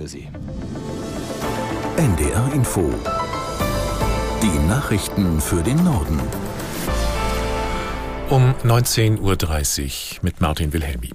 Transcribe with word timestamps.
für 0.00 0.08
Sie. 0.08 0.26
NDR 1.98 2.50
Info. 2.54 2.90
Die 4.42 4.66
Nachrichten 4.66 5.42
für 5.42 5.62
den 5.62 5.84
Norden. 5.84 6.18
Um 8.30 8.54
19.30 8.64 9.18
Uhr 9.20 10.18
mit 10.22 10.40
Martin 10.40 10.72
Wilhelmi. 10.72 11.10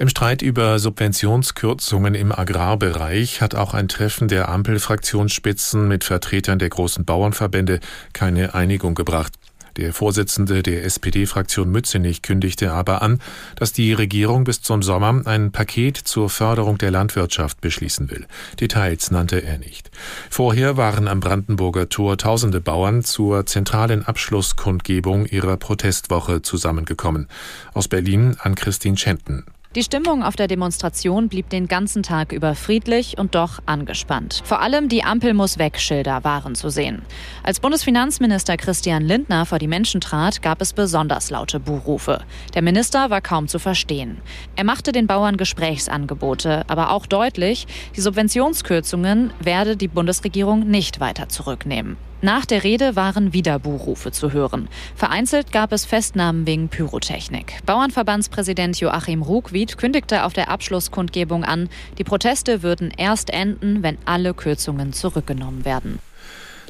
Im 0.00 0.08
Streit 0.08 0.42
über 0.42 0.80
Subventionskürzungen 0.80 2.16
im 2.16 2.32
Agrarbereich 2.32 3.40
hat 3.40 3.54
auch 3.54 3.72
ein 3.72 3.86
Treffen 3.86 4.26
der 4.26 4.48
Ampelfraktionsspitzen 4.48 5.86
mit 5.86 6.02
Vertretern 6.02 6.58
der 6.58 6.70
großen 6.70 7.04
Bauernverbände 7.04 7.78
keine 8.14 8.52
Einigung 8.52 8.96
gebracht. 8.96 9.37
Der 9.78 9.92
Vorsitzende 9.92 10.64
der 10.64 10.84
SPD-Fraktion 10.84 11.70
Mützenich 11.70 12.22
kündigte 12.22 12.72
aber 12.72 13.00
an, 13.00 13.20
dass 13.54 13.72
die 13.72 13.92
Regierung 13.92 14.42
bis 14.42 14.60
zum 14.60 14.82
Sommer 14.82 15.22
ein 15.24 15.52
Paket 15.52 15.96
zur 15.96 16.28
Förderung 16.30 16.78
der 16.78 16.90
Landwirtschaft 16.90 17.60
beschließen 17.60 18.10
will. 18.10 18.26
Details 18.60 19.12
nannte 19.12 19.40
er 19.40 19.56
nicht. 19.58 19.92
Vorher 20.30 20.76
waren 20.76 21.06
am 21.06 21.20
Brandenburger 21.20 21.88
Tor 21.88 22.18
tausende 22.18 22.60
Bauern 22.60 23.04
zur 23.04 23.46
zentralen 23.46 24.04
Abschlusskundgebung 24.04 25.26
ihrer 25.26 25.56
Protestwoche 25.56 26.42
zusammengekommen. 26.42 27.28
Aus 27.72 27.86
Berlin 27.86 28.36
an 28.40 28.56
Christine 28.56 28.96
Schenten. 28.96 29.44
Die 29.74 29.82
Stimmung 29.82 30.22
auf 30.22 30.34
der 30.34 30.46
Demonstration 30.46 31.28
blieb 31.28 31.50
den 31.50 31.68
ganzen 31.68 32.02
Tag 32.02 32.32
über 32.32 32.54
friedlich 32.54 33.18
und 33.18 33.34
doch 33.34 33.58
angespannt. 33.66 34.40
Vor 34.42 34.62
allem 34.62 34.88
die 34.88 35.04
Ampel 35.04 35.34
muss 35.34 35.58
weg 35.58 35.78
Schilder 35.78 36.24
waren 36.24 36.54
zu 36.54 36.70
sehen. 36.70 37.02
Als 37.42 37.60
Bundesfinanzminister 37.60 38.56
Christian 38.56 39.02
Lindner 39.02 39.44
vor 39.44 39.58
die 39.58 39.68
Menschen 39.68 40.00
trat, 40.00 40.40
gab 40.40 40.62
es 40.62 40.72
besonders 40.72 41.28
laute 41.28 41.60
Buhrufe. 41.60 42.22
Der 42.54 42.62
Minister 42.62 43.10
war 43.10 43.20
kaum 43.20 43.46
zu 43.46 43.58
verstehen. 43.58 44.22
Er 44.56 44.64
machte 44.64 44.90
den 44.90 45.06
Bauern 45.06 45.36
Gesprächsangebote, 45.36 46.64
aber 46.66 46.90
auch 46.90 47.04
deutlich, 47.04 47.66
die 47.94 48.00
Subventionskürzungen 48.00 49.34
werde 49.38 49.76
die 49.76 49.88
Bundesregierung 49.88 50.66
nicht 50.66 50.98
weiter 50.98 51.28
zurücknehmen. 51.28 51.98
Nach 52.20 52.44
der 52.44 52.64
Rede 52.64 52.96
waren 52.96 53.32
wieder 53.32 53.60
Buhrufe 53.60 54.10
zu 54.10 54.32
hören. 54.32 54.68
Vereinzelt 54.96 55.52
gab 55.52 55.70
es 55.72 55.84
Festnahmen 55.84 56.46
wegen 56.48 56.68
Pyrotechnik. 56.68 57.64
Bauernverbandspräsident 57.64 58.80
Joachim 58.80 59.22
Ruckwied 59.22 59.78
kündigte 59.78 60.24
auf 60.24 60.32
der 60.32 60.50
Abschlusskundgebung 60.50 61.44
an, 61.44 61.68
die 61.96 62.04
Proteste 62.04 62.64
würden 62.64 62.90
erst 62.90 63.30
enden, 63.30 63.84
wenn 63.84 63.98
alle 64.04 64.34
Kürzungen 64.34 64.92
zurückgenommen 64.92 65.64
werden. 65.64 66.00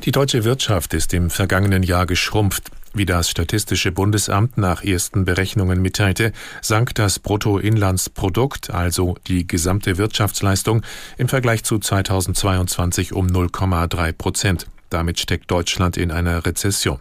Die 0.04 0.12
deutsche 0.12 0.44
Wirtschaft 0.44 0.92
ist 0.92 1.14
im 1.14 1.30
vergangenen 1.30 1.82
Jahr 1.82 2.04
geschrumpft. 2.04 2.70
Wie 2.94 3.06
das 3.06 3.30
Statistische 3.30 3.90
Bundesamt 3.90 4.58
nach 4.58 4.84
ersten 4.84 5.24
Berechnungen 5.24 5.80
mitteilte, 5.80 6.32
sank 6.60 6.94
das 6.94 7.18
Bruttoinlandsprodukt, 7.18 8.70
also 8.70 9.16
die 9.26 9.46
gesamte 9.46 9.98
Wirtschaftsleistung, 9.98 10.82
im 11.16 11.28
Vergleich 11.28 11.64
zu 11.64 11.78
2022 11.78 13.12
um 13.12 13.26
0,3 13.26 14.12
Prozent. 14.12 14.66
Damit 14.90 15.20
steckt 15.20 15.50
Deutschland 15.50 15.96
in 15.96 16.10
einer 16.10 16.44
Rezession. 16.46 17.00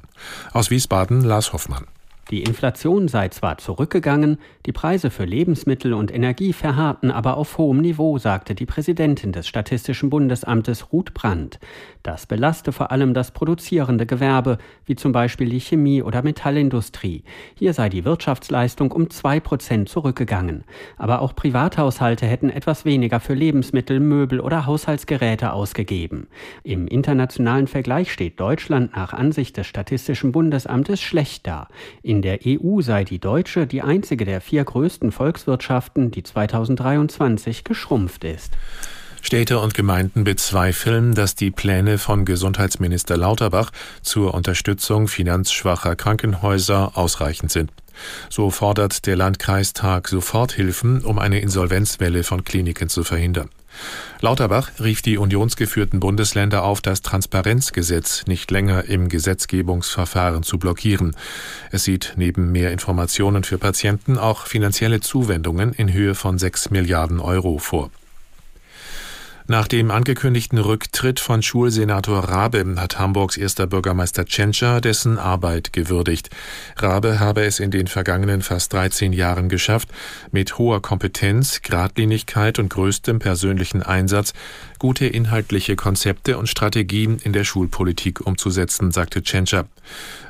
Aus 0.53 0.69
Wiesbaden 0.69 1.21
Lars 1.21 1.53
Hoffmann. 1.53 1.87
Die 2.29 2.43
Inflation 2.43 3.07
sei 3.07 3.29
zwar 3.29 3.57
zurückgegangen, 3.57 4.37
die 4.65 4.73
Preise 4.73 5.11
für 5.11 5.23
Lebensmittel 5.23 5.93
und 5.93 6.13
Energie 6.13 6.51
verharrten 6.51 7.09
aber 7.09 7.37
auf 7.37 7.57
hohem 7.57 7.77
Niveau, 7.77 8.17
sagte 8.17 8.53
die 8.53 8.65
Präsidentin 8.65 9.31
des 9.31 9.47
Statistischen 9.47 10.09
Bundesamtes 10.09 10.91
Ruth 10.91 11.13
Brandt. 11.13 11.57
Das 12.03 12.25
belaste 12.25 12.73
vor 12.73 12.91
allem 12.91 13.13
das 13.13 13.31
produzierende 13.31 14.05
Gewerbe, 14.05 14.57
wie 14.85 14.95
zum 14.95 15.13
Beispiel 15.13 15.49
die 15.49 15.61
Chemie- 15.61 16.03
oder 16.03 16.21
Metallindustrie. 16.21 17.23
Hier 17.55 17.73
sei 17.73 17.87
die 17.87 18.03
Wirtschaftsleistung 18.03 18.91
um 18.91 19.09
zwei 19.09 19.39
Prozent 19.39 19.87
zurückgegangen. 19.87 20.65
Aber 20.97 21.21
auch 21.21 21.33
Privathaushalte 21.33 22.25
hätten 22.25 22.49
etwas 22.49 22.83
weniger 22.83 23.21
für 23.21 23.35
Lebensmittel, 23.35 24.01
Möbel 24.01 24.41
oder 24.41 24.65
Haushaltsgeräte 24.65 25.53
ausgegeben. 25.53 26.27
Im 26.63 26.87
internationalen 26.87 27.67
Vergleich 27.67 28.11
steht 28.11 28.37
Deutschland 28.39 28.95
nach 28.97 29.13
Ansicht 29.13 29.55
des 29.55 29.67
Statistischen 29.67 30.33
Bundesamtes 30.33 31.01
schlecht 31.01 31.47
da. 31.47 31.69
In 32.03 32.16
in 32.17 32.23
der 32.23 32.39
EU 32.47 32.81
sei 32.81 33.03
die 33.03 33.19
deutsche 33.19 33.67
die 33.67 33.83
einzige 33.83 34.25
der 34.25 34.41
vier 34.41 34.63
größten 34.63 35.11
Volkswirtschaften, 35.11 36.09
die 36.09 36.23
2023 36.23 37.63
geschrumpft 37.63 38.23
ist. 38.23 38.53
Städte 39.21 39.59
und 39.59 39.75
Gemeinden 39.75 40.23
bezweifeln, 40.23 41.13
dass 41.13 41.35
die 41.35 41.51
Pläne 41.51 41.99
von 41.99 42.25
Gesundheitsminister 42.25 43.17
Lauterbach 43.17 43.69
zur 44.01 44.33
Unterstützung 44.33 45.07
finanzschwacher 45.07 45.95
Krankenhäuser 45.95 46.97
ausreichend 46.97 47.51
sind. 47.51 47.71
So 48.29 48.49
fordert 48.49 49.05
der 49.05 49.15
Landkreistag 49.15 50.07
Soforthilfen, 50.07 51.03
um 51.05 51.19
eine 51.19 51.39
Insolvenzwelle 51.39 52.23
von 52.23 52.43
Kliniken 52.43 52.89
zu 52.89 53.03
verhindern. 53.03 53.49
Lauterbach 54.19 54.71
rief 54.79 55.01
die 55.01 55.17
unionsgeführten 55.17 55.99
Bundesländer 55.99 56.63
auf, 56.63 56.81
das 56.81 57.01
Transparenzgesetz 57.01 58.25
nicht 58.27 58.49
länger 58.51 58.85
im 58.85 59.09
Gesetzgebungsverfahren 59.09 60.43
zu 60.43 60.57
blockieren. 60.57 61.15
Es 61.71 61.83
sieht 61.83 62.13
neben 62.15 62.51
mehr 62.51 62.71
Informationen 62.71 63.43
für 63.43 63.57
Patienten 63.57 64.17
auch 64.17 64.47
finanzielle 64.47 64.99
Zuwendungen 64.99 65.73
in 65.73 65.93
Höhe 65.93 66.15
von 66.15 66.39
sechs 66.39 66.69
Milliarden 66.69 67.19
Euro 67.19 67.57
vor. 67.59 67.91
Nach 69.49 69.69
dem 69.69 69.91
angekündigten 69.91 70.57
Rücktritt 70.57 71.21
von 71.21 71.41
Schulsenator 71.41 72.19
Rabe 72.19 72.65
hat 72.75 72.99
Hamburgs 72.99 73.37
erster 73.37 73.65
Bürgermeister 73.65 74.25
Tschentscher 74.25 74.81
dessen 74.81 75.17
Arbeit 75.17 75.71
gewürdigt. 75.71 76.29
Rabe 76.75 77.21
habe 77.21 77.45
es 77.45 77.61
in 77.61 77.71
den 77.71 77.87
vergangenen 77.87 78.41
fast 78.41 78.73
13 78.73 79.13
Jahren 79.13 79.47
geschafft, 79.47 79.87
mit 80.33 80.57
hoher 80.57 80.81
Kompetenz, 80.81 81.61
Gradlinigkeit 81.61 82.59
und 82.59 82.67
größtem 82.67 83.19
persönlichen 83.19 83.83
Einsatz 83.83 84.33
gute 84.79 85.05
inhaltliche 85.05 85.77
Konzepte 85.77 86.37
und 86.37 86.49
Strategien 86.49 87.17
in 87.17 87.31
der 87.31 87.45
Schulpolitik 87.45 88.27
umzusetzen, 88.27 88.91
sagte 88.91 89.23
Tschentscher. 89.23 89.69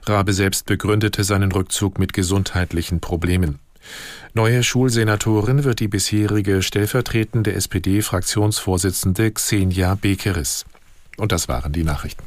Rabe 0.05 0.31
selbst 0.31 0.67
begründete 0.67 1.23
seinen 1.23 1.51
Rückzug 1.51 1.97
mit 1.97 2.13
gesundheitlichen 2.13 2.99
Problemen. 2.99 3.57
Neue 4.33 4.63
Schulsenatorin 4.63 5.63
wird 5.63 5.79
die 5.79 5.87
bisherige 5.87 6.61
stellvertretende 6.61 7.53
SPD-Fraktionsvorsitzende 7.53 9.31
Xenia 9.31 9.95
Bekeris. 9.95 10.65
Und 11.17 11.31
das 11.31 11.47
waren 11.47 11.73
die 11.73 11.83
Nachrichten. 11.83 12.23